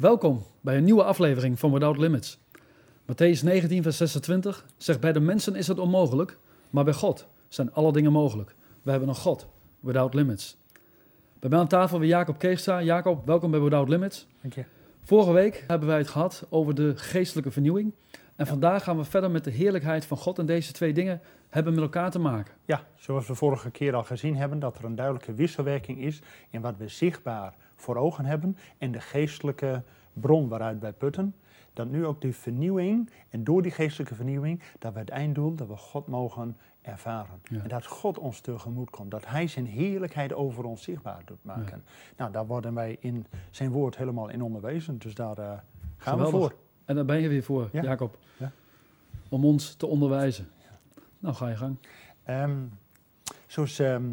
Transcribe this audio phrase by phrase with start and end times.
[0.00, 2.38] Welkom bij een nieuwe aflevering van Without Limits.
[3.02, 6.38] Matthäus 19, vers 26 zegt: Bij de mensen is het onmogelijk,
[6.70, 8.54] maar bij God zijn alle dingen mogelijk.
[8.82, 9.46] We hebben een God,
[9.80, 10.56] Without Limits.
[11.38, 12.82] Bij mij aan tafel weer Jacob Keestra.
[12.82, 14.26] Jacob, welkom bij Without Limits.
[14.40, 14.64] Dank je.
[15.02, 17.94] Vorige week hebben wij het gehad over de geestelijke vernieuwing.
[18.36, 20.38] En vandaag gaan we verder met de heerlijkheid van God.
[20.38, 22.54] En deze twee dingen hebben met elkaar te maken.
[22.64, 26.20] Ja, zoals we vorige keer al gezien hebben, dat er een duidelijke wisselwerking is
[26.50, 29.82] in wat we zichtbaar voor ogen hebben en de geestelijke
[30.12, 31.34] bron waaruit wij putten.
[31.72, 35.68] Dat nu ook die vernieuwing en door die geestelijke vernieuwing, dat we het einddoel, dat
[35.68, 37.40] we God mogen ervaren.
[37.42, 37.62] Ja.
[37.62, 41.84] En dat God ons tegemoet komt, dat Hij zijn heerlijkheid over ons zichtbaar doet maken.
[42.16, 45.62] Nou, daar worden wij in zijn woord helemaal in onderwezen, dus daar eh, gaan
[45.96, 46.32] Geweldig.
[46.32, 46.54] we voor.
[46.84, 47.82] En daar ben je weer voor, Ja.
[47.82, 48.18] Jacob.
[48.36, 48.50] Ja.
[49.28, 50.48] Om ons te onderwijzen.
[51.18, 51.76] Nou, ga je gang.
[52.22, 52.58] Ehm,
[53.46, 54.10] zoals ehm,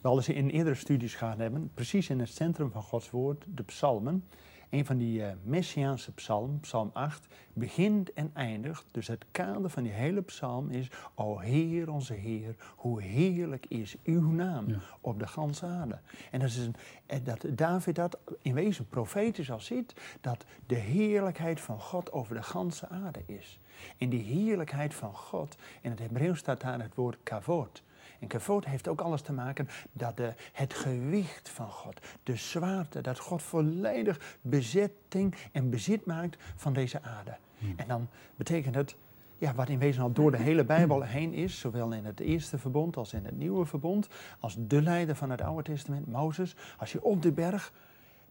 [0.00, 3.44] we al eens in eerdere studies gehad hebben, precies in het centrum van Gods woord,
[3.54, 4.24] de psalmen.
[4.70, 8.84] Een van die eh, Messiaanse psalmen, psalm 8, begint en eindigt.
[8.90, 13.96] Dus het kader van die hele psalm is, O Heer, onze Heer, hoe heerlijk is
[14.04, 14.78] uw naam Ja.
[15.00, 15.98] op de ganse aarde.
[16.30, 16.74] En dat, is een,
[17.06, 22.34] en dat David dat in wezen profetisch al ziet, dat de heerlijkheid van God over
[22.34, 23.58] de ganse aarde is.
[23.98, 27.82] En die heerlijkheid van God, in het Hebreeuws staat daar het woord kavod.
[28.20, 33.00] En kavod heeft ook alles te maken dat de, het gewicht van God, de zwaarte,
[33.00, 37.36] dat God volledig bezetting en bezit maakt van deze aarde.
[37.76, 38.96] En dan betekent het,
[39.38, 42.58] ja, wat in wezen al door de hele Bijbel heen is, zowel in het eerste
[42.58, 46.92] verbond als in het nieuwe verbond, als de leider van het Oude Testament, Mozes, als
[46.92, 47.72] je op de berg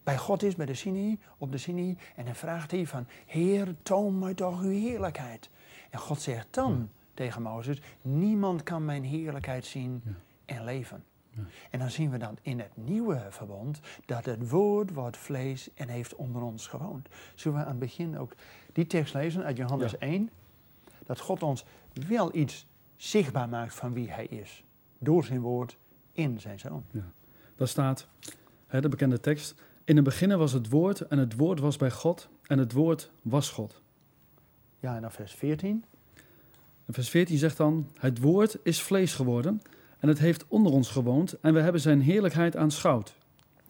[0.03, 3.76] bij God is, bij de Sinai, op de Sinai, en dan vraagt hij van, Heer,
[3.84, 5.50] toon mij toch uw heerlijkheid.
[5.90, 10.12] En God zegt dan tegen Mozes, niemand kan mijn heerlijkheid zien Ja.
[10.45, 11.03] en leven.
[11.30, 11.42] Ja.
[11.70, 15.88] En dan zien we dan in het nieuwe verbond dat het woord wordt vlees en
[15.88, 17.08] heeft onder ons gewoond.
[17.36, 18.34] Zullen we aan het begin ook
[18.73, 19.97] die tekst lezen uit Johannes Ja.
[20.00, 20.30] 1?
[21.06, 21.66] Dat God ons
[22.08, 24.64] wel iets zichtbaar maakt van wie hij is.
[24.97, 25.78] Door zijn woord
[26.12, 26.84] in zijn zoon.
[27.56, 28.07] Daar staat,
[28.68, 29.62] hè, de bekende tekst.
[29.84, 33.12] In het begin was het woord en het woord was bij God en het woord
[33.22, 33.81] was God.
[34.80, 35.84] Ja, en dan vers 14.
[36.89, 39.61] En vers 14 zegt dan, het woord is vlees geworden
[40.00, 43.16] en het heeft onder ons gewoond en we hebben zijn heerlijkheid aanschouwd.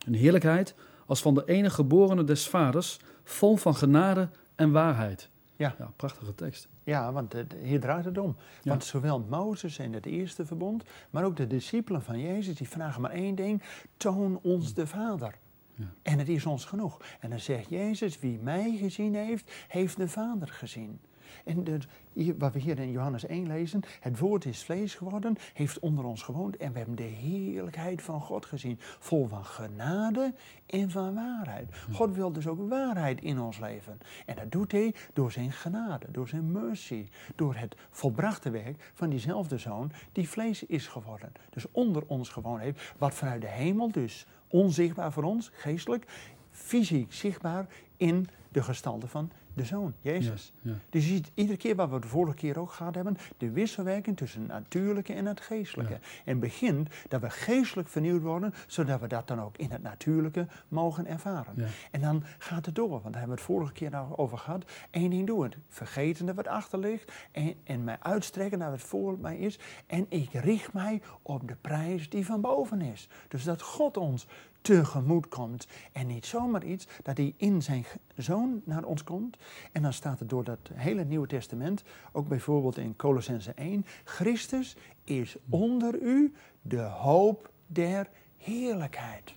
[0.05, 0.75] Een heerlijkheid
[1.05, 5.29] als van de enige geborene des vaders, vol van genade en waarheid.
[5.55, 5.75] Ja.
[5.77, 6.67] ja prachtige tekst.
[6.83, 8.35] Ja, want hier draait het om.
[8.61, 8.69] Ja.
[8.69, 13.01] Want zowel Mozes in het eerste verbond, maar ook de discipelen van Jezus, die vragen
[13.01, 13.63] maar één ding:
[13.97, 15.35] toon ons de Vader.
[15.75, 15.85] Ja.
[16.01, 17.01] En het is ons genoeg.
[17.19, 20.99] En dan zegt Jezus: wie mij gezien heeft, heeft de Vader gezien.
[21.45, 21.77] En de,
[22.13, 26.05] hier, wat we hier in Johannes 1 lezen, het woord is vlees geworden, heeft onder
[26.05, 28.77] ons gewoond en we hebben de heerlijkheid van God gezien.
[28.79, 30.33] Vol van genade
[30.65, 31.67] en van waarheid.
[31.91, 33.97] God wil dus ook waarheid in ons leven.
[34.25, 39.09] En dat doet hij door zijn genade, door zijn mercy, door het volbrachte werk van
[39.09, 41.31] diezelfde zoon die vlees is geworden.
[41.49, 46.05] Dus onder ons gewoon heeft, wat vanuit de hemel dus onzichtbaar voor ons, geestelijk,
[46.51, 47.67] fysiek zichtbaar
[47.97, 50.53] in de gestalte van de zoon, Jezus.
[50.61, 50.77] Ja, ja.
[50.89, 54.17] Dus je ziet iedere keer wat we de vorige keer ook gehad hebben, de wisselwerking
[54.17, 55.93] tussen het natuurlijke en het geestelijke.
[55.93, 55.99] Ja.
[56.25, 60.47] En begint dat we geestelijk vernieuwd worden, zodat we dat dan ook in het natuurlijke
[60.67, 61.67] mogen ervaren.
[61.91, 64.65] En dan gaat het door, want daar hebben we het vorige keer nog over gehad.
[64.91, 69.17] Eén ding doen, vergeten dat wat achter ligt en, en mij uitstrekken naar wat voor
[69.19, 69.59] mij is.
[69.87, 73.09] En ik richt mij op de prijs die van boven is.
[73.27, 74.27] Dus dat God ons
[74.61, 79.37] tegemoet komt en niet zomaar iets, dat hij in zijn zoon naar ons komt.
[79.71, 84.75] En dan staat het door dat hele Nieuwe Testament, ook bijvoorbeeld in Colossense 1, Christus
[85.03, 89.33] is onder u de hoop der heerlijkheid.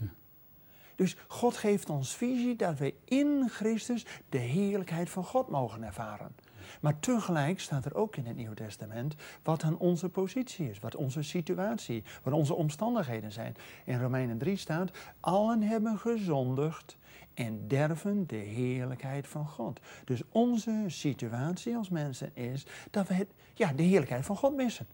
[0.97, 6.35] Dus God geeft ons visie dat we in Christus de heerlijkheid van God mogen ervaren.
[6.81, 10.97] Maar tegelijk staat er ook in het Nieuwe Testament wat dan onze positie is, wat
[10.97, 13.55] onze situatie, wat onze omstandigheden zijn.
[13.85, 14.91] In Romeinen 3 staat,
[15.21, 16.97] allen hebben gezondigd
[17.35, 19.81] en derven de heerlijkheid van God.
[20.05, 24.87] Dus onze situatie als mensen is dat we het, ja, de heerlijkheid van God missen.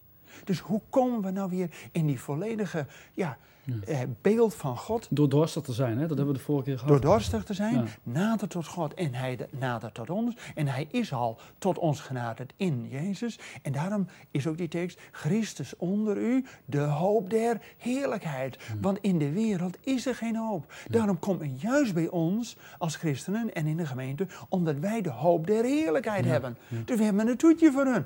[0.44, 3.36] Dus hoe komen we nou weer in die volledige ja,
[3.86, 6.06] eh, beeld van God Door dorstig te zijn, hè?
[6.06, 6.92] dat hebben we de vorige keer gehad.
[7.02, 7.84] door dorstig te zijn, Ja.
[8.02, 10.36] nader tot God en Hij de- nader tot ons.
[10.54, 13.38] En Hij is al tot ons genaderd in Jezus.
[13.62, 18.58] En daarom is ook die tekst, Christus onder u, de hoop der heerlijkheid.
[18.80, 20.72] Want in de wereld is er geen hoop.
[20.90, 25.10] Daarom komt het juist bij ons als christenen en in de gemeente, omdat wij de
[25.10, 26.56] hoop der heerlijkheid hebben.
[26.84, 28.04] Dus we hebben een toetje voor hun.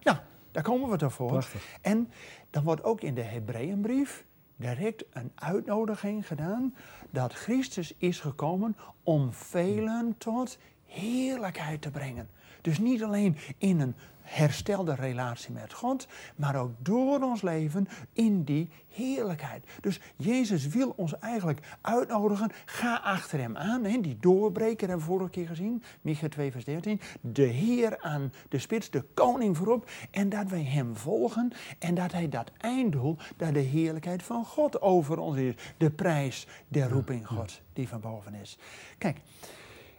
[0.00, 0.24] Ja.
[0.52, 1.28] Daar komen we toch voor.
[1.28, 1.78] Prachtig.
[1.80, 2.10] En
[2.50, 4.24] dan wordt ook in de Hebreeënbrief
[4.56, 6.74] direct een uitnodiging gedaan
[7.10, 12.28] dat Christus is gekomen om velen tot heerlijkheid te brengen.
[12.62, 16.06] Dus niet alleen in een herstelde relatie met God,
[16.36, 19.66] maar ook door ons leven in die heerlijkheid.
[19.80, 23.84] Dus Jezus wil ons eigenlijk uitnodigen, ga achter hem aan.
[23.84, 24.00] Hè?
[24.00, 27.00] Die doorbreker hebben we vorige keer gezien, Micha 2 vers 13.
[27.20, 29.90] De Heer aan de spits, de koning voorop.
[30.10, 34.80] En dat wij hem volgen en dat hij dat einddoel, dat de heerlijkheid van God
[34.80, 35.54] over ons is.
[35.76, 38.58] De prijs der roeping God die van boven is.
[38.98, 39.20] Kijk,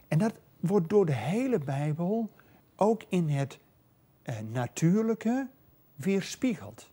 [0.08, 2.30] en dat wordt door de hele Bijbel
[2.76, 3.58] ook in het
[4.22, 5.48] eh, natuurlijke
[5.94, 6.90] weerspiegeld.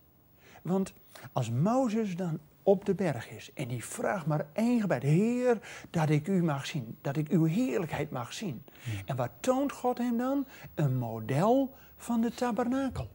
[0.62, 0.94] Want
[1.31, 6.10] als Mozes dan op de berg is en die vraagt maar één gebed: Heer, dat
[6.10, 8.63] ik u mag zien, dat ik uw heerlijkheid mag zien.
[9.06, 10.48] En wat toont God hem dan?
[10.75, 13.10] Een model van de tabernakel.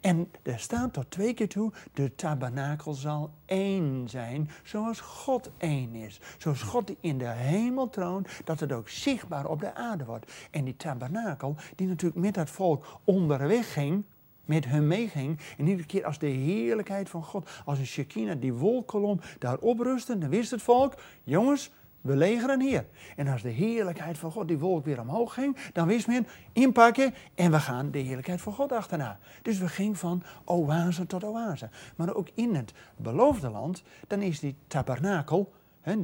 [0.00, 5.94] En er staat tot twee keer toe, de tabernakel zal één zijn, zoals God één
[5.94, 6.20] is.
[6.38, 10.32] Zoals God die in de hemel troont, dat het ook zichtbaar op de aarde wordt.
[10.50, 14.04] En die tabernakel, die natuurlijk met dat volk onderweg ging,
[14.44, 15.38] met hun meeging.
[15.58, 20.18] En iedere keer als de heerlijkheid van God, als een Shekinah, die wolkolom daarop rustte,
[20.18, 20.94] dan wist het volk,
[21.24, 21.70] jongens,
[22.06, 22.86] we legeren hier.
[23.16, 27.14] En als de heerlijkheid van God die wolk weer omhoog ging, dan wist men inpakken
[27.34, 29.18] en we gaan de heerlijkheid van God achterna.
[29.42, 31.68] Dus we gingen van oase tot oase.
[31.96, 35.52] Maar ook in het beloofde land, dan is die tabernakel,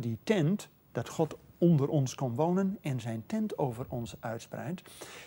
[0.00, 4.82] die tent, dat God onder ons kon wonen en zijn tent over ons uitspreidt,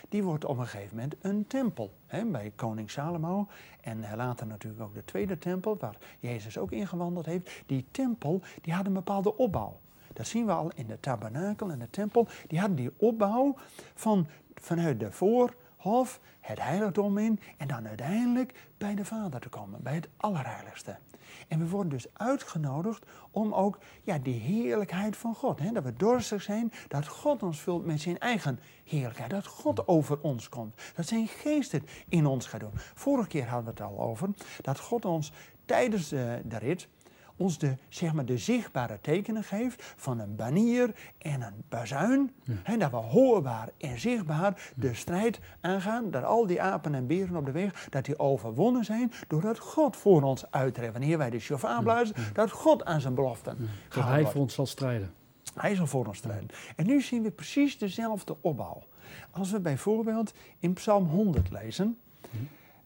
[0.08, 1.92] die wordt op een gegeven moment een tempel.
[2.26, 3.48] bij koning Salomo
[3.80, 7.62] en later natuurlijk ook de tweede tempel, waar Jezus ook ingewandeld heeft.
[7.66, 9.80] Die tempel die had een bepaalde opbouw.
[10.16, 12.28] Dat zien we al in de tabernakel en de tempel.
[12.46, 13.54] Die hadden die opbouw
[13.94, 19.82] van, vanuit de voorhof, het heiligdom in en dan uiteindelijk bij de Vader te komen,
[19.82, 20.96] bij het Allerheiligste.
[21.48, 25.92] En we worden dus uitgenodigd om ook ja, die heerlijkheid van God, hè, dat we
[25.92, 30.80] dorstig zijn, dat God ons vult met zijn eigen heerlijkheid, dat God over ons komt,
[30.94, 32.70] dat zijn geest het in ons gaat doen.
[32.74, 34.28] Vorige keer hadden we het al over
[34.60, 35.32] dat God ons
[35.64, 36.88] tijdens de, de rit
[37.36, 42.32] ons de, zeg maar, de zichtbare tekenen geeft van een banier en een bazuin.
[42.64, 42.76] Ja.
[42.76, 46.10] dat we hoorbaar en zichtbaar de strijd aangaan.
[46.10, 49.96] Dat al die apen en beren op de weg, dat die overwonnen zijn doordat God
[49.96, 50.92] voor ons uittrekt.
[50.92, 53.66] Wanneer wij de chauffeur blazen, dat God aan zijn beloften ja.
[53.88, 55.14] Dat hij voor ons zal strijden.
[55.54, 56.48] Hij zal voor ons strijden.
[56.76, 58.82] En nu zien we precies dezelfde opbouw.
[59.30, 61.98] Als we bijvoorbeeld in Psalm 100 lezen,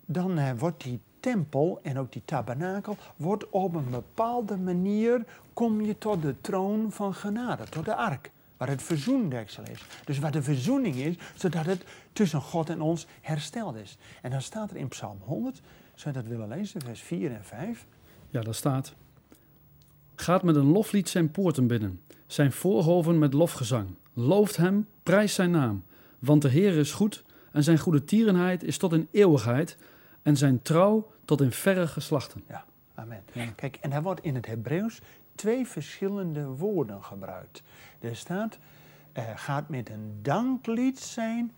[0.07, 5.81] dan uh, wordt die tempel en ook die tabernakel wordt op een bepaalde manier, kom
[5.81, 8.31] je tot de troon van genade, tot de ark.
[8.57, 9.85] Waar het verzoendeksel is.
[10.05, 13.99] Dus waar de verzoening is, zodat het tussen God en ons hersteld is.
[14.23, 15.61] En dan staat er in Psalm 100,
[15.95, 17.87] zou je dat willen lezen, vers 4 en 5?
[18.31, 18.95] Ja, daar staat.
[20.15, 23.89] Gaat met een loflied zijn poorten binnen, zijn voorhoven met lofgezang.
[24.15, 25.85] Looft hem, prijs zijn naam.
[26.19, 29.77] Want de Heer is goed en zijn goede tierenheid is tot in eeuwigheid
[30.23, 32.45] en zijn trouw tot in verre geslachten.
[32.49, 32.65] Ja,
[32.95, 33.25] amen.
[33.55, 35.01] Kijk, en daar wordt in het Hebreeuws
[35.35, 37.63] twee verschillende woorden gebruikt.
[38.01, 38.59] Er staat,
[39.19, 41.53] uh, gaat met een danklied zijn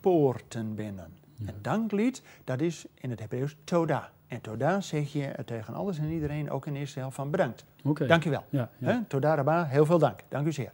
[0.00, 1.12] poorten binnen.
[1.46, 4.10] Een danklied, dat is in het Hebreeuws toda.
[4.26, 7.64] En toda zeg je tegen alles en iedereen, ook in eerste helft, van bedankt.
[7.84, 8.06] Okay.
[8.06, 8.44] Dank je wel.
[8.48, 9.04] Ja, ja.
[9.08, 10.20] Toda rabba, heel veel dank.
[10.28, 10.72] Dank u zeer.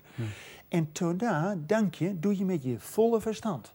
[0.69, 3.75] En toda, dank je, doe je met je volle verstand.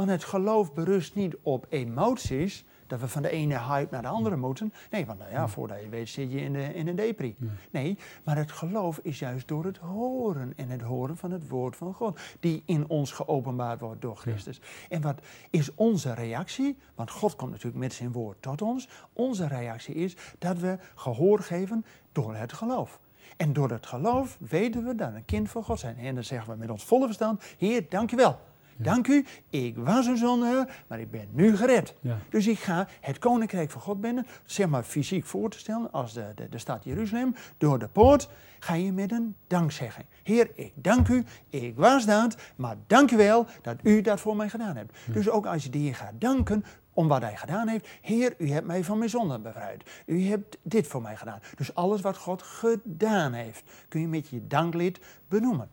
[0.00, 4.08] Want het geloof berust niet op emoties, dat we van de ene hype naar de
[4.08, 4.72] andere moeten.
[4.90, 7.36] Nee, want nou ja, voordat je weet zit je in, de, in een depri.
[7.70, 11.76] Nee, maar het geloof is juist door het horen en het horen van het woord
[11.76, 14.60] van God, die in ons geopenbaard wordt door Christus.
[14.88, 16.78] En wat is onze reactie?
[16.94, 18.88] Want God komt natuurlijk met zijn woord tot ons.
[19.12, 23.00] Onze reactie is dat we gehoor geven door het geloof.
[23.36, 25.96] En door het geloof weten we dat een kind van God zijn.
[25.98, 28.38] En dan zeggen we met ons volle verstand, Heer, dank je wel.
[28.82, 31.94] Dank u, ik was een zondaar, maar ik ben nu gered.
[32.28, 36.12] Dus ik ga het koninkrijk van God binnen, zeg maar fysiek voor te stellen, als
[36.12, 40.06] de, de, de stad Jeruzalem, door de poort, ga je met een dankzegging.
[40.22, 44.36] Heer, ik dank u, ik was dat, maar dank u wel dat u dat voor
[44.36, 44.96] mij gedaan hebt.
[45.12, 47.88] Dus ook als je Heer gaat danken, om wat hij gedaan heeft.
[48.00, 50.02] Heer, u hebt mij van mijn zonden bevrijd.
[50.06, 51.40] U hebt dit voor mij gedaan.
[51.56, 55.68] Dus alles wat God gedaan heeft, kun je met je danklied benoemen.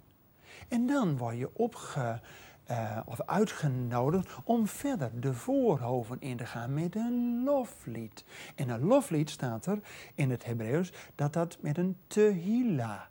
[0.67, 2.19] En dan word je opge,
[2.71, 8.25] uh, of uitgenodigd om verder de voorhoven in te gaan met een loflied.
[8.55, 9.79] En een loflied staat er
[10.15, 13.09] in het Hebreeuws dat dat met een tehila.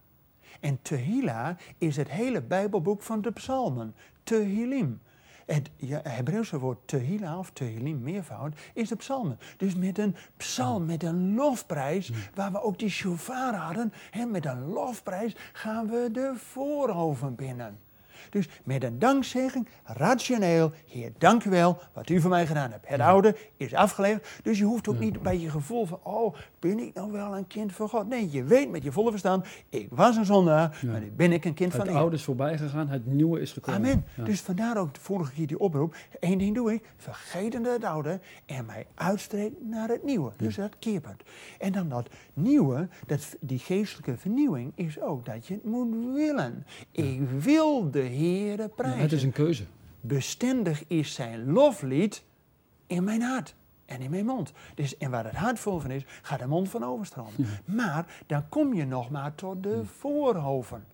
[0.61, 5.01] En tehila is het hele Bijbelboek van de psalmen, tehilim.
[5.47, 5.71] Het
[6.03, 9.39] Hebreeuwse woord tehila of tehilim, meervoud, is de psalmen.
[9.57, 14.47] Dus met een psalm, met een lofprijs, waar we ook die shofar hadden, hè, met
[14.47, 17.79] een lofprijs gaan we de voorhoven binnen.
[18.31, 22.89] Dus met een dankzegging, rationeel, Heer, dank u wel wat u voor mij gedaan hebt.
[22.89, 26.79] Het oude is afgelegd, dus je hoeft ook niet bij je gevoel van, oh, ben
[26.79, 28.09] ik nou wel een kind van God?
[28.09, 31.45] Nee, je weet met je volle verstand, ik was een zondaar, maar nu ben ik
[31.45, 32.01] een kind van Het de Heer.
[32.01, 33.81] oude is voorbij gegaan, het nieuwe is gekomen.
[33.81, 34.05] Amen.
[34.17, 34.25] Ja.
[34.25, 35.95] Dus vandaar ook de vorige keer die oproep.
[36.21, 40.33] Eén ding doe ik, vergetende het oude en mij uitstreek naar het nieuwe.
[40.37, 41.23] Dus dat keerpunt.
[41.59, 46.67] En dan dat nieuwe, dat, die geestelijke vernieuwing, is ook dat je het moet willen.
[46.91, 49.01] Ik wil de Heere Ja, prijzen.
[49.01, 49.65] het is een keuze.
[50.01, 52.25] Bestendig is zijn loflied
[52.87, 53.55] in mijn hart.
[53.87, 54.53] En in mijn mond.
[54.75, 57.33] Dus, en waar het hart vol van is, gaat de mond van overstromen.
[57.65, 60.85] Maar dan kom je nog maar tot de voorhoven.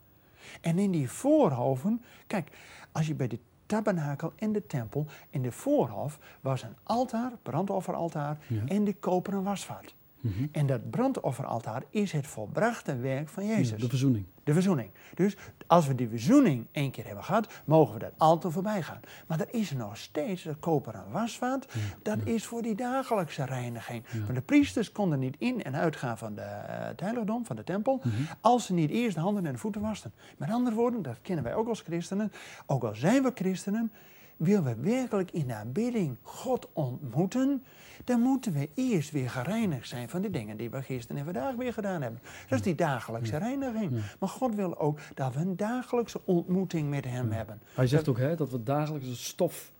[0.61, 2.50] En in die voorhoven, kijk,
[2.92, 8.38] als je bij de tabernakel en de tempel, in de voorhof was een altaar, brandofferaltaar
[8.47, 8.62] Ja.
[8.66, 9.95] en de koperen wasvat.
[10.23, 10.47] Mhm.
[10.52, 13.71] En dat brandofferaltaar is het volbrachte werk van Jezus.
[13.71, 14.26] Ja, de verzoening.
[14.45, 14.91] De verzoening.
[15.14, 15.37] Dus
[15.67, 19.00] als we die verzoening één keer hebben gehad, mogen we dat altijd voorbij gaan.
[19.26, 21.67] Maar er is nog steeds dat koperen wasvat.
[22.02, 24.05] Dat is voor die dagelijkse reiniging.
[24.12, 27.64] Want de priesters konden niet in en uitgaan van de, eh, het heiligdom, van de
[27.64, 28.00] tempel,
[28.41, 30.12] als ze niet eerst de handen en de voeten wasten.
[30.37, 32.33] Met andere woorden, dat kennen wij ook als christenen.
[32.67, 33.93] Ook al zijn we christenen,
[34.37, 37.64] willen we werkelijk in de aanbidding God ontmoeten,
[38.04, 41.54] dan moeten we eerst weer gereinigd zijn van de dingen die we gisteren en vandaag
[41.54, 42.21] weer gedaan hebben.
[42.49, 44.00] Dat is die dagelijkse reiniging.
[44.18, 47.61] Maar God wil ook dat we een dagelijkse ontmoeting met Hem hebben.
[47.75, 49.73] Hij zegt ook hè, dat we dagelijks de stof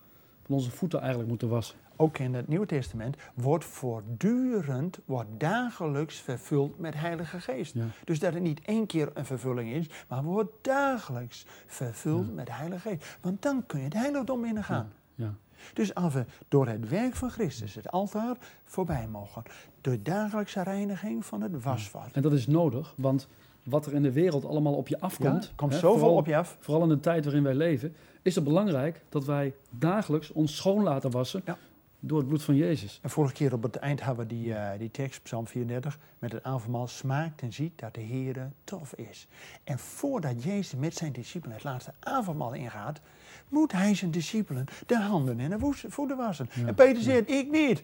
[0.45, 1.77] van onze voeten eigenlijk moeten wassen.
[1.95, 7.73] Ook in het Nieuwe Testament wordt voortdurend, wordt dagelijks vervuld met Heilige Geest.
[7.73, 7.85] Ja.
[8.03, 12.89] Dus dat het niet één keer een vervulling is, maar wordt dagelijks vervuld met Heilige
[12.89, 13.17] Geest.
[13.21, 14.91] Want dan kun je het heiligdom ingaan.
[15.15, 15.33] Ja.
[15.73, 19.43] Dus als we door het werk van Christus het altaar voorbij mogen,
[19.81, 22.09] de dagelijkse reiniging van het wasvat.
[22.11, 23.27] En dat is nodig, want
[23.63, 26.25] wat er in de wereld allemaal op je afkomt, Ja, komt hè, zoveel vooral, op
[26.25, 26.57] je af.
[26.59, 30.83] vooral in de tijd waarin wij leven, is het belangrijk dat wij dagelijks ons schoon
[30.83, 31.57] laten wassen Ja.
[32.05, 32.99] Door het bloed van Jezus.
[33.01, 36.31] En vorige keer op het eind hadden we die, eh, die tekst, Psalm 34, met
[36.31, 39.27] het avondmaal smaakt en ziet dat de Heere tof is.
[39.63, 43.01] En voordat Jezus met zijn discipelen het laatste avondmaal ingaat,
[43.49, 46.49] moet hij zijn discipelen de handen en de voeten wassen.
[46.53, 47.83] Ja, En Peter zegt, ik niet.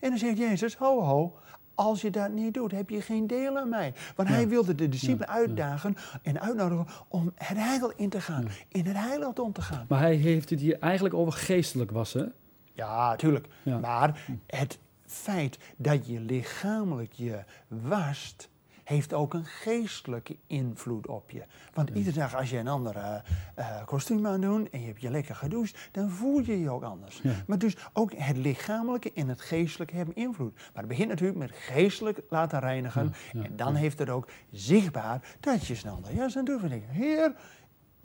[0.00, 1.36] En dan zegt Jezus, ho ho,
[1.74, 3.94] als je dat niet doet, heb je geen deel aan mij.
[4.16, 4.34] Want Ja.
[4.34, 8.96] hij wilde de discipelen uitdagen en uitnodigen om het heilig in te gaan, in het
[8.96, 9.84] heiligdom te gaan.
[9.88, 12.32] Maar hij heeft het hier eigenlijk over geestelijk wassen.
[12.78, 13.46] Ja, tuurlijk.
[13.62, 13.78] Ja.
[13.78, 18.48] Maar het feit dat je lichamelijk je wast,
[18.84, 21.42] heeft ook een geestelijke invloed op je.
[21.74, 23.14] Want iedere dag als je een ander eh,
[23.54, 26.82] eh, kostuum aan doet en je hebt je lekker gedoucht, dan voel je je ook
[26.82, 27.20] anders.
[27.22, 27.32] Ja.
[27.46, 30.54] Maar dus ook het lichamelijke en het geestelijke hebben invloed.
[30.54, 33.12] Maar het begint natuurlijk met geestelijk laten reinigen.
[33.32, 36.62] Ja, en dan heeft het ook zichtbaar dat je snel de jas aan doet.
[36.86, 37.34] Heer,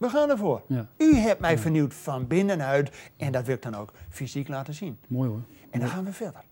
[0.04, 0.62] we gaan ervoor.
[0.68, 0.88] Ja.
[0.98, 5.00] U hebt mij vernieuwd van binnenuit en dat wil ik dan ook fysiek laten zien.
[5.08, 5.42] Mooi hoor.
[5.70, 6.44] En dan gaan we verder.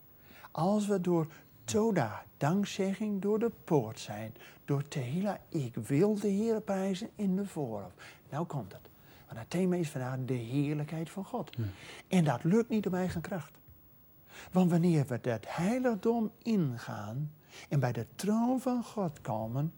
[0.52, 1.28] Als we door
[1.64, 4.34] Toda, dankzegging door de poort zijn,
[4.66, 7.92] door Tehila, ik wil de Heer prijzen in de voorhof.
[8.30, 8.90] Nou komt het.
[9.28, 11.50] Want het thema is vandaag de heerlijkheid van God.
[12.08, 13.52] En dat lukt niet op eigen kracht.
[14.52, 17.32] Want wanneer we dat heiligdom ingaan
[17.70, 19.74] en bij de troon van God komen,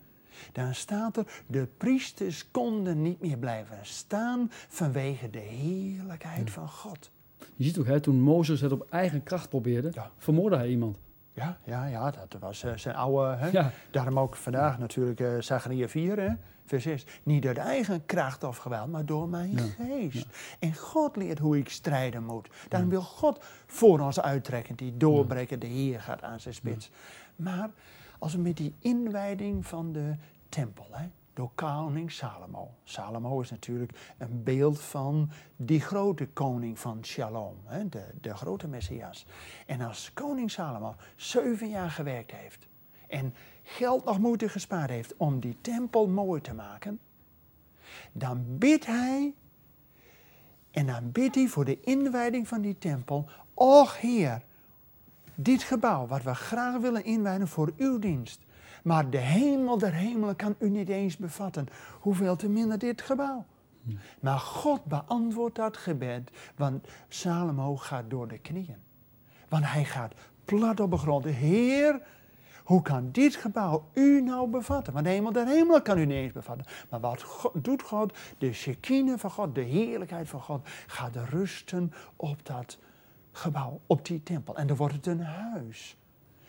[0.52, 7.12] dan staat er, de priesters konden niet meer blijven staan vanwege de heerlijkheid van God.
[7.56, 10.12] Je ziet ook, hè, toen Mozes het op eigen kracht probeerde, Ja.
[10.18, 10.98] vermoordde hij iemand.
[11.34, 13.36] Ja, ja, ja, dat was eh, zijn oude.
[13.36, 13.48] Hè?
[13.48, 13.72] Ja.
[13.92, 16.30] Daarom ook vandaag natuurlijk eh Zachariah 4, hè?
[16.66, 17.06] vers 6.
[17.24, 20.26] Niet door eigen kracht of geweld, maar door mijn Ja, geest.
[20.60, 22.50] En God leert hoe ik strijden moet.
[22.70, 26.92] Daarom wil God voor ons uittrekken, die doorbreken, de Heer gaat aan zijn spits.
[27.36, 27.70] Maar
[28.24, 30.16] als met die inwijding van de
[30.50, 32.72] tempel, hè, door koning Salomo.
[32.84, 38.68] Salomo is natuurlijk een beeld van die grote koning van Shalom, hè, de, de grote
[38.68, 39.26] Messias.
[39.66, 42.68] En als koning Salomo zeven jaar gewerkt heeft
[43.08, 47.00] en geld nog moeite gespaard heeft om die tempel mooi te maken,
[48.12, 49.34] dan bidt hij
[50.72, 54.44] en dan bidt hij voor de inwijding van die tempel, och Heer,
[55.44, 58.40] dit gebouw wat we graag willen inwijden voor uw dienst.
[58.84, 61.68] Maar de hemel der hemelen kan u niet eens bevatten.
[62.00, 63.46] Hoeveel te minder dit gebouw.
[64.20, 68.78] Maar God beantwoordt dat gebed, want Salomo gaat door de knieën.
[69.50, 70.14] Want hij gaat
[70.46, 71.26] plat op de grond.
[71.26, 72.02] Heer,
[72.64, 74.94] Hoe kan dit gebouw u nou bevatten?
[74.94, 76.66] Want de hemel der hemel kan u niet eens bevatten.
[76.90, 78.18] Maar wat doet God?
[78.38, 82.78] De Shekinah van God, de heerlijkheid van God, gaat rusten op dat
[83.34, 84.56] gebouw, op die tempel.
[84.56, 85.98] En dan wordt het een huis.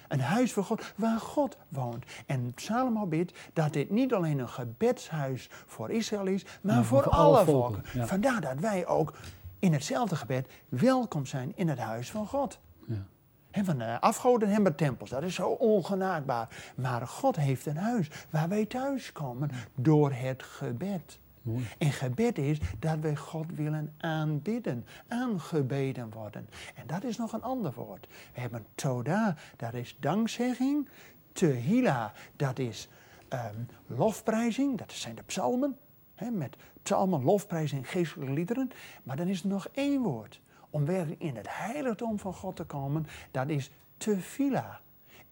[0.08, 2.04] Een huis voor God, waar God woont.
[2.26, 7.44] En Salomo bidt dat dit niet alleen een gebedshuis voor Israël is, maar voor, alle
[7.44, 7.82] volken.
[8.06, 9.12] Vandaar dat wij ook
[9.58, 12.58] in hetzelfde gebed welkom zijn in het huis van God.
[12.86, 13.62] Ja.
[13.62, 16.72] Van de afgoden hebben tempels, dat is zo ongenaakbaar.
[16.76, 21.18] Maar God heeft een huis waar wij thuiskomen door het gebed.
[21.44, 21.64] Mooi.
[21.78, 26.48] En gebed is dat wij God willen aanbidden, aangebeden worden.
[26.74, 28.06] En dat is nog een ander woord.
[28.34, 30.88] We hebben Toda, dat is dankzegging.
[31.32, 32.88] Tehila, dat is
[33.32, 35.76] um, lofprijzing, dat zijn de psalmen.
[36.14, 38.70] He, met psalmen, lofprijzing, geestelijke liederen.
[39.02, 40.40] Maar dan is er nog één woord.
[40.70, 44.80] Om werkelijk in het heiligdom van God te komen, dat is tefila.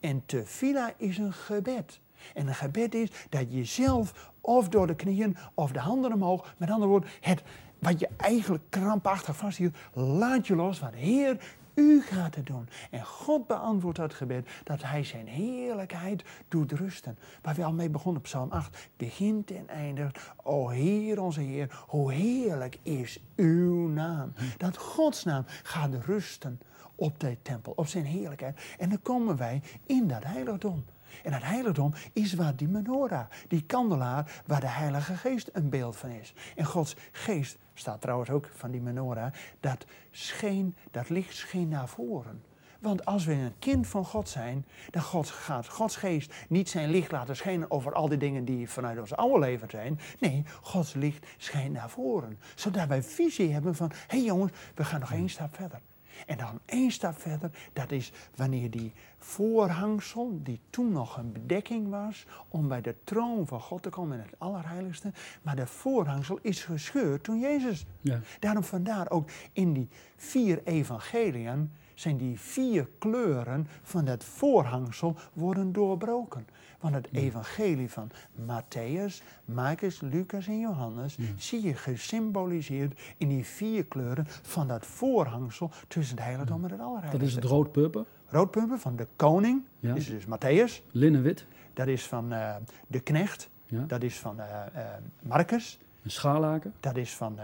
[0.01, 2.01] En tefila is een gebed.
[2.35, 6.55] En een gebed is dat je zelf of door de knieën of de handen omhoog,
[6.57, 7.43] met andere woorden, het
[7.79, 11.37] wat je eigenlijk krampachtig vasthield, laat je los, want Heer,
[11.75, 12.69] u gaat het doen.
[12.91, 17.19] En God beantwoordt dat gebed dat Hij zijn heerlijkheid doet rusten.
[17.43, 20.19] Waar we al mee begonnen, Psalm 8, begint en eindigt.
[20.43, 24.33] O Heer, onze Heer, hoe heerlijk is uw naam.
[24.57, 26.61] Dat Gods naam gaat rusten
[26.95, 28.61] op de tempel, op zijn heerlijkheid.
[28.79, 30.85] En dan komen wij in dat heiligdom.
[31.25, 35.97] En het heiligdom is waar die menorah, die kandelaar, waar de Heilige Geest een beeld
[35.97, 36.35] van is.
[36.57, 41.89] En Gods geest, staat trouwens ook van die menorah, dat, scheen, dat licht scheen naar
[41.89, 42.43] voren.
[42.83, 46.91] Want als we een kind van God zijn, dan God, gaat Gods geest niet zijn
[46.91, 49.99] licht laten schijnen over al die dingen die vanuit ons oude leven zijn.
[50.19, 52.39] Nee, Gods licht schijnt naar voren.
[52.55, 55.81] Zodat wij visie hebben van, hé hey jongens, we gaan nog één stap verder.
[56.27, 61.89] En dan één stap verder, dat is wanneer die voorhangsel, die toen nog een bedekking
[61.89, 65.13] was, om bij de troon van God te komen in het Allerheiligste,
[65.43, 67.87] maar de voorhangsel is gescheurd toen Jezus.
[68.01, 68.21] Ja.
[68.39, 75.73] Daarom vandaar ook in die vier evangeliën zijn die vier kleuren van dat voorhangsel worden
[75.73, 76.47] doorbroken.
[76.81, 83.85] Want het evangelie van Matthäus, Marcus, Lucas en Johannes zie je gesymboliseerd in die vier
[83.85, 87.19] kleuren van dat voorhangsel tussen het heiligdom en het allerheiligste.
[87.19, 88.05] Dat is het rood-purper?
[88.27, 89.95] Rood-purper van de koning, ja.
[89.95, 90.83] is dus Matthäus.
[90.91, 91.47] Linnenwit?
[91.75, 93.85] Dat is van uh, de knecht, ja.
[93.87, 94.45] dat is van uh,
[94.77, 94.83] uh,
[95.23, 95.79] Marcus.
[96.03, 96.75] Een scharlaken?
[96.81, 97.39] Dat is van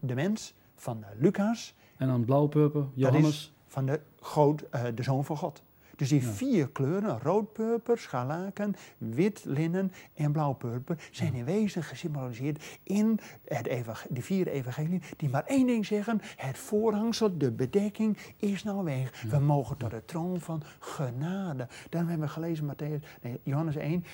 [0.00, 1.74] de mens, van Lucas.
[1.96, 3.52] En dan blauw-purper, Johannes?
[3.68, 5.62] Van de, God, de zoon van God.
[5.98, 13.20] Dus die vier kleuren, rood-purper, scharlaken, wit linnen en blauw-purper, zijn in wezen gesymboliseerd in
[13.44, 13.64] het
[14.08, 19.22] de vier evangelieën, die maar één ding zeggen: het voorhangsel, de bedekking is nou weg.
[19.22, 21.68] We mogen tot de troon van genade.
[21.88, 24.04] Daarom hebben we gelezen Matthäus, nee, Johannes 1,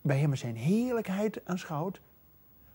[0.00, 2.00] bij hem zijn heerlijkheid aanschouwd,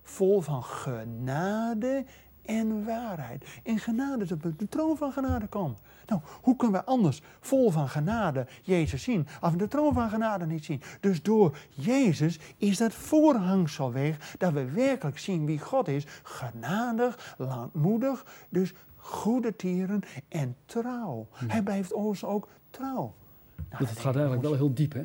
[0.01, 2.05] vol van genade
[2.47, 3.45] en waarheid.
[3.63, 5.77] In genade, op de troon van genade komen.
[6.05, 10.09] Nou, hoe kunnen we anders vol van genade Jezus zien, als we de troon van
[10.09, 10.81] genade niet zien?
[10.99, 16.05] Dus door Jezus is dat voorhangsel weg, dat we werkelijk zien wie God is.
[16.23, 21.27] Genadig, langmoedig, dus goede tieren en trouw.
[21.31, 23.13] Hij blijft ons ook trouw.
[23.69, 25.03] Nou, dat gaat eigenlijk wel heel diep, hè?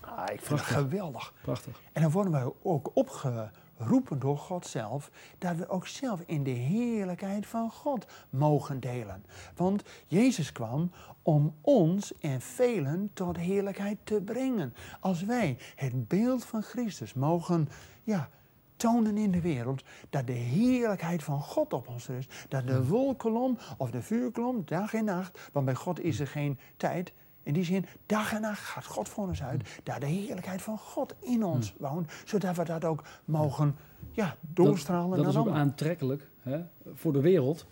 [0.00, 1.32] Ah, ik vind het geweldig.
[1.42, 1.80] Prachtig.
[1.92, 3.50] En dan worden wij ook opge
[3.80, 9.24] roepen door God zelf, dat we ook zelf in de heerlijkheid van God mogen delen.
[9.56, 10.90] Want Jezus kwam
[11.22, 14.74] om ons en velen tot heerlijkheid te brengen.
[15.00, 17.68] Als wij het beeld van Christus mogen
[18.02, 18.28] ja,
[18.76, 23.58] tonen in de wereld, dat de heerlijkheid van God op ons rust, dat de wolkolom
[23.76, 27.64] of de vuurkolom dag en nacht, want bij God is er geen tijd, in die
[27.64, 29.80] zin, dag en nacht gaat God voor ons uit.
[29.82, 32.12] Daar de heerlijkheid van God in ons woont.
[32.24, 33.76] Zodat we dat ook mogen
[34.12, 35.16] ja, doorstralen.
[35.16, 36.60] Dat, dat is ook aantrekkelijk hè,
[36.94, 37.66] voor de wereld.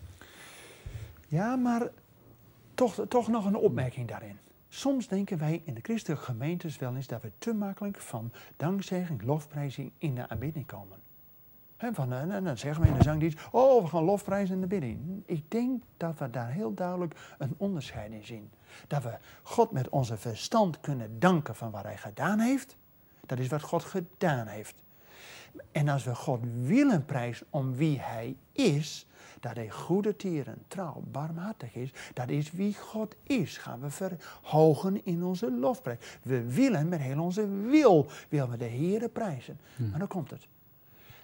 [1.27, 1.89] Ja, maar
[2.73, 4.37] toch, toch nog een opmerking daarin.
[4.67, 9.23] Soms denken wij in de christelijke gemeentes wel eens dat we te makkelijk van dankzegging,
[9.23, 10.97] lofprijzing in de aanbidding komen.
[11.79, 14.61] He, van, en eh, dan zeggen we in de zangdienst, oh, we gaan lofprijzen in
[14.61, 15.23] de bidding.
[15.25, 18.49] Ik denk dat we daar heel duidelijk een onderscheid in zien.
[18.87, 22.77] Dat we God met onze verstand kunnen danken van wat Hij gedaan heeft.
[23.25, 24.75] Dat is wat God gedaan heeft.
[25.71, 29.07] En als we God willen prijzen om wie Hij is,
[29.39, 35.05] dat Hij goede tieren, trouw, barmhartig is, dat is wie God is, gaan we verhogen
[35.05, 36.17] in onze lofprijs.
[36.21, 39.59] We willen met heel onze wil, willen we de Heere prijzen.
[39.75, 39.89] Hmm.
[39.89, 40.47] Maar dan komt het.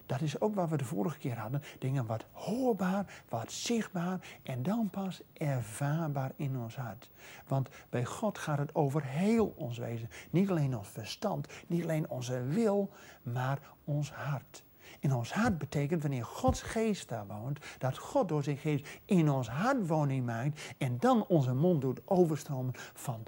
[0.05, 1.61] Dat is ook wat we de vorige keer hadden.
[1.79, 7.09] Dingen wat hoorbaar, wat zichtbaar en dan pas ervaarbaar in ons hart.
[7.47, 10.09] Want bij God gaat het over heel ons wezen.
[10.29, 12.89] Niet alleen ons verstand, niet alleen onze wil,
[13.23, 14.63] maar ons hart.
[14.99, 19.29] In ons hart betekent wanneer Gods geest daar woont, dat God door zijn geest in
[19.29, 23.23] ons hart woning maakt en dan onze mond doet overstromen van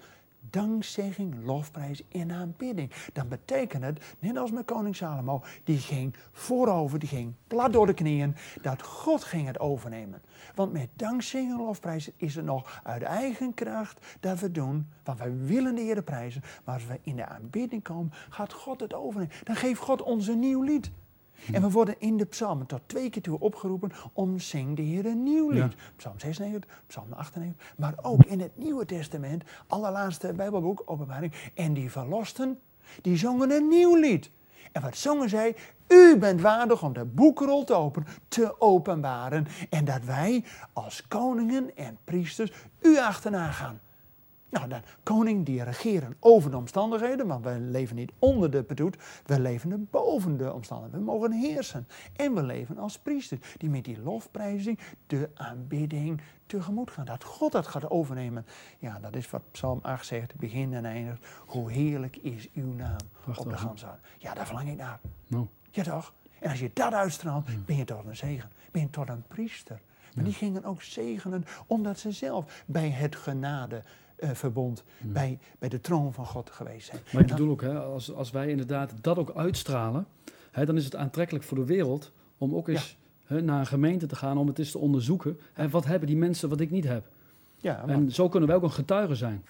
[0.50, 2.92] dankzegging, lofprijs en aanbidding.
[3.14, 7.86] Dan betekent het, net als met koning Salomo, die ging voorover, die ging plat door
[7.86, 10.22] de knieën, dat God ging het overnemen.
[10.56, 15.20] Want met dankzegging en lofprijs is het nog uit eigen kracht dat we doen, want
[15.20, 18.94] wij willen de Heer prijzen, maar als we in de aanbidding komen, gaat God het
[18.94, 19.36] overnemen.
[19.44, 20.92] Dan geeft God ons een nieuw lied.
[21.52, 25.06] En we worden in de psalmen tot twee keer toe opgeroepen om zing de Heer
[25.06, 25.76] een nieuw lied.
[25.96, 31.34] Psalm 96, Psalm 98, maar ook in het Nieuwe Testament, allerlaatste Bijbelboek, openbaring.
[31.54, 32.60] En die verlosten,
[33.02, 34.32] die zongen een nieuw lied.
[34.72, 35.56] En wat zongen zij?
[35.88, 39.48] U bent waardig om de boekrol te openen, te openbaren.
[39.70, 43.80] En dat wij als koningen en priesters u achterna gaan.
[44.50, 48.98] Nou, dan koning die regeren over de omstandigheden, want wij leven niet onder de bedoet,
[49.26, 51.06] we leven boven de omstandigheden.
[51.06, 51.88] We mogen heersen.
[52.16, 57.06] En we leven als priesters die met die lofprijzing de aanbidding tegemoet gaan.
[57.06, 58.46] Dat God dat gaat overnemen.
[58.80, 61.26] Ja, dat is wat Psalm 8 zegt, begin en eindigt.
[61.46, 62.98] Hoe heerlijk is uw naam
[63.38, 64.06] op de gansaard.
[64.18, 65.00] Ja, daar verlang ik naar.
[65.28, 65.48] No.
[65.72, 66.14] Ja toch?
[66.40, 68.52] En als je dat uitstraalt, ben je tot een zegen.
[68.72, 69.82] Ben je tot een priester.
[70.16, 73.84] Maar die gingen ook zegenen omdat ze zelf bij het genade
[74.20, 77.02] uh, verbond bij, bij de troon van God geweest zijn.
[77.14, 80.08] Maar ik bedoel ook, hè, als, als wij inderdaad dat ook uitstralen,
[80.52, 84.06] hè, dan is het aantrekkelijk voor de wereld om ook eens hè, naar een gemeente
[84.06, 85.40] te gaan om het eens te onderzoeken.
[85.54, 87.10] En wat hebben die mensen wat ik niet heb?
[87.58, 87.96] Ja, maar...
[87.96, 89.46] En zo kunnen wij ook een getuige zijn.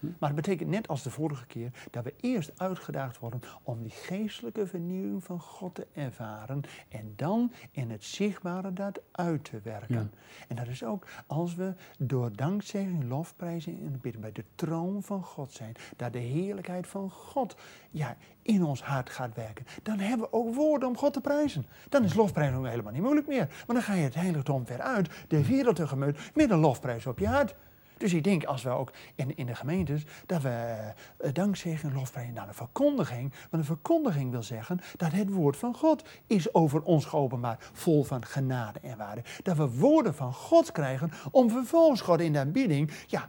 [0.00, 3.90] Maar het betekent net als de vorige keer dat we eerst uitgedaagd worden om die
[3.90, 10.12] geestelijke vernieuwing van God te ervaren en dan in het zichtbare dat uit te werken.
[10.48, 15.22] En dat is ook als we door dankzegging, lofprijzing en bidden bij de troon van
[15.22, 17.56] God zijn, dat de heerlijkheid van God
[17.90, 19.66] ja, in ons hart gaat werken.
[19.82, 21.66] Dan hebben we ook woorden om God te prijzen.
[21.88, 23.46] Dan is lofprijzen helemaal niet moeilijk meer.
[23.66, 27.18] Maar dan ga je het heiligdom weer uit, de wereld tegemoet, met een lofprijs op
[27.18, 27.54] je hart.
[28.00, 32.34] Dus ik denk als we ook in, in de gemeentes, dat we uh, en lofprijzen
[32.34, 33.32] naar de verkondiging.
[33.50, 38.04] Want de verkondiging wil zeggen dat het woord van God is over ons geopenbaard, vol
[38.04, 39.22] van genade en waarde.
[39.42, 43.26] Dat we woorden van God krijgen om vervolgens God in de aanbidding ja,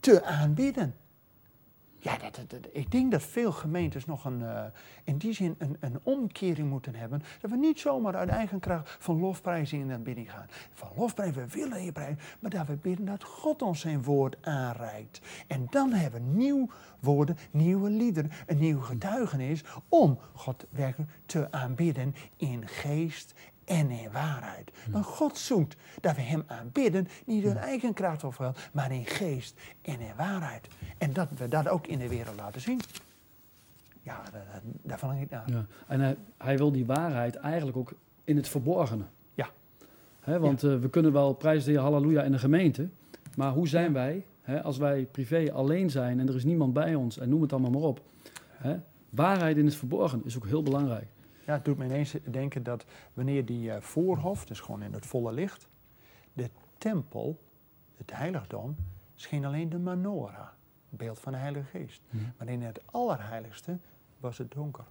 [0.00, 0.94] te aanbidden.
[2.04, 2.40] Ja, dat,
[2.72, 4.64] ik denk dat veel gemeentes nog een, uh,
[5.04, 7.22] in die zin een, een, omkering moeten hebben.
[7.40, 10.46] Dat we niet zomaar uit eigen kracht van lofprijzing in de bidding gaan.
[10.72, 14.36] Van lofprijzen, we willen je prijzen, maar dat we bidden dat God ons zijn woord
[14.40, 15.20] aanreikt.
[15.46, 16.68] En dan hebben we nieuw
[17.00, 24.10] woorden, nieuwe liederen, een nieuw getuigenis om God werkelijk te aanbidden in geest en in
[24.12, 24.70] waarheid.
[24.90, 29.04] Maar God zoekt dat we Hem aanbidden, niet door eigen kracht of wel, maar in
[29.04, 30.68] geest en in waarheid.
[30.98, 32.80] En dat we dat ook in de wereld laten zien.
[34.02, 34.22] Ja,
[34.82, 35.50] daar verlang ik naar.
[35.50, 35.66] Ja.
[35.86, 37.92] En hij, hij, wil die waarheid eigenlijk ook
[38.24, 39.04] in het verborgene.
[39.34, 39.48] Ja.
[40.38, 42.88] want eh, we kunnen wel prijzen de halleluja in de gemeente,
[43.36, 44.24] maar hoe zijn wij
[44.62, 47.70] als wij privé alleen zijn en er is niemand bij ons en noem het allemaal
[47.70, 48.02] maar op.
[49.10, 51.06] waarheid in het verborgen is ook heel belangrijk.
[51.46, 55.06] Ja, het doet me ineens denken dat wanneer die uh, voorhof, dus gewoon in het
[55.06, 55.68] volle licht,
[56.32, 57.38] de tempel,
[57.96, 58.76] het heiligdom,
[59.14, 60.48] scheen alleen de menorah,
[60.88, 62.02] beeld van de Heilige Geest.
[62.38, 63.78] Maar in het Allerheiligste
[64.18, 64.84] was het donker.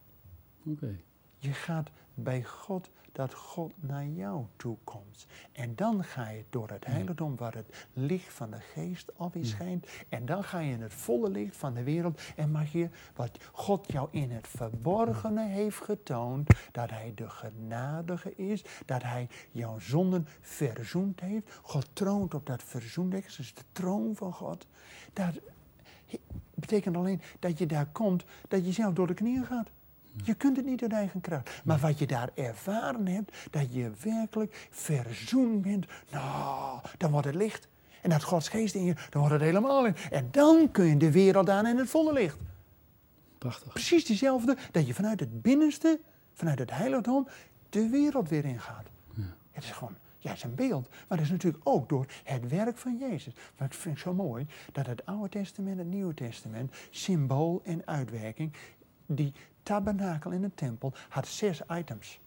[0.66, 0.96] Oké.
[1.44, 5.26] Je gaat bij God dat God naar jou toe komt.
[5.52, 9.46] En dan ga je door het heiligdom waar het licht van de geest op je
[9.46, 9.88] schijnt.
[10.10, 13.38] En dan ga je in het volle licht van de wereld en mag je wat
[13.52, 16.50] God jou in het verborgene heeft getoond.
[16.72, 18.64] Dat hij de genadige is.
[18.86, 21.60] Dat hij jouw zonden verzoend heeft.
[21.62, 23.24] God troont op dat verzoendek.
[23.24, 24.68] Dat is de troon van God.
[25.14, 25.40] Dat
[26.54, 29.70] betekent alleen dat je daar komt, dat je zelf door de knieën gaat.
[30.24, 31.62] Je kunt het niet uit eigen kracht.
[31.64, 37.36] Maar wat je daar ervaren hebt, dat je werkelijk verzoend bent, nou, dan wordt het
[37.36, 37.68] licht.
[38.02, 39.96] En dat Gods geest in je, dan wordt het helemaal in.
[40.12, 42.38] En dan kun je de wereld aan in het volle licht.
[43.38, 43.74] Prachtig.
[43.74, 46.00] Precies diezelfde, dat je vanuit het binnenste,
[46.34, 47.28] vanuit het heiligdom,
[47.70, 48.86] de wereld weer ingaat.
[49.16, 49.24] Ja.
[49.52, 50.90] Het is gewoon, ja, het is een beeld.
[50.90, 53.34] Maar dat is natuurlijk ook door het werk van Jezus.
[53.58, 57.62] Maar ik vind het zo mooi dat het Oude Testament en het Nieuwe Testament, symbool
[57.64, 58.54] en uitwerking,
[59.06, 62.20] die tabernakel in de tempel had zes items.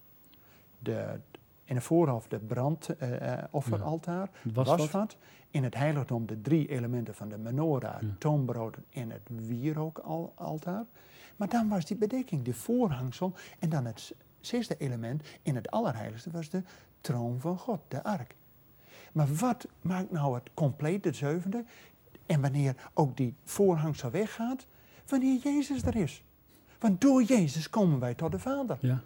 [0.79, 1.21] De,
[1.65, 5.17] in de voorhoofd de brandofferaltaar, uh, uh, wasvat.
[5.51, 8.09] In het heiligdom de drie elementen van de menorah, ja.
[8.19, 10.85] toonbrood en het wierookaltaar.
[11.37, 16.31] Maar dan was die bedekking, de voorhangsel en dan het zesde element in het Allerheiligste
[16.31, 16.63] was de
[17.01, 18.35] troon van God, de ark.
[19.13, 21.65] Maar wat maakt nou het compleet, de zevende?
[22.27, 24.67] En wanneer ook die voorhangsel weggaat?
[25.07, 26.25] Wanneer Jezus er is.
[26.79, 28.79] Want door Jezus komen wij tot de Vader.
[28.81, 29.03] Ja.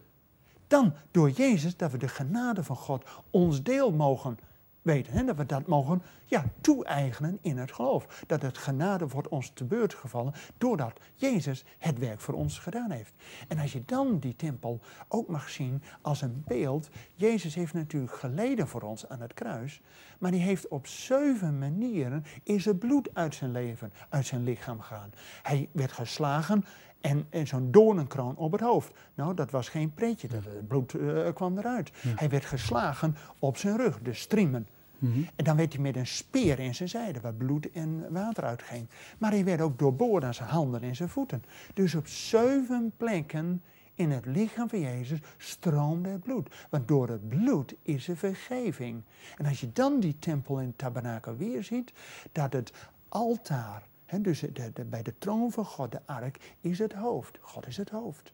[0.66, 4.38] Dan door Jezus dat we de genade van God ons deel mogen
[4.83, 5.12] weten.
[5.12, 5.24] Hè?
[5.24, 8.24] Dat we dat mogen ja, toe-eigenen in het geloof.
[8.26, 12.90] Dat het genade wordt ons te beurt gevallen doordat Jezus het werk voor ons gedaan
[12.90, 13.14] heeft.
[13.48, 16.88] En als je dan die tempel ook mag zien als een beeld.
[17.14, 19.83] Jezus heeft natuurlijk geleden voor ons aan het kruis.
[20.18, 24.80] Maar die heeft op zeven manieren is het bloed uit zijn leven, uit zijn lichaam
[24.80, 25.11] gegaan.
[25.42, 26.64] Hij werd geslagen
[27.00, 28.92] en, en zo'n doornenkroon op het hoofd.
[29.14, 31.90] Nou, dat was geen pretje, dat, het bloed eh, kwam eruit.
[31.94, 34.66] Hij werd geslagen op zijn rug, de striemen.
[34.98, 35.20] Mhm.
[35.36, 38.86] En dan werd hij met een speer in zijn zijde, waar bloed en water uitging.
[39.18, 41.44] Maar hij werd ook doorboord aan zijn handen en zijn voeten.
[41.74, 43.62] Dus op zeven plekken
[43.94, 46.54] in het lichaam van Jezus stroomde het bloed.
[46.70, 49.02] Want door het bloed is er vergeving.
[49.36, 51.92] En als je dan die tempel in het tabernakel weer ziet,
[52.32, 52.72] dat het
[53.08, 53.82] altaar
[54.18, 54.44] Dus
[54.87, 57.38] bij de troon van God, de ark, is het hoofd.
[57.40, 58.33] God is het hoofd.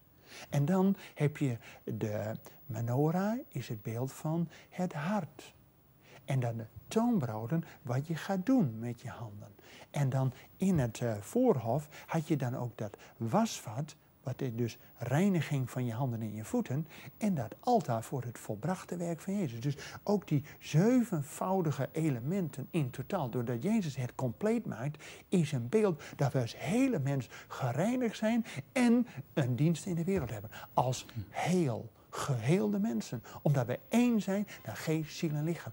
[0.51, 2.37] En dan heb je de
[2.67, 5.55] menorah, is het beeld van het hart.
[6.25, 9.55] En dan de toonbroden, wat je gaat doen met je handen.
[9.91, 14.79] En dan in het uh, voorhof had je dan ook dat wasvat, wat is dus
[14.97, 16.87] reiniging van je handen en je voeten.
[17.17, 19.61] En dat altaar voor het volbrachte werk van Jezus.
[19.61, 26.03] Dus ook die zevenvoudige elementen in totaal, doordat Jezus het compleet maakt, is een beeld
[26.17, 30.51] dat we als hele mens gereinigd zijn en een dienst in de wereld hebben.
[30.75, 33.23] Als heel geheelde mensen.
[33.43, 35.65] Omdat we één zijn naar geest, ziel en lichaam.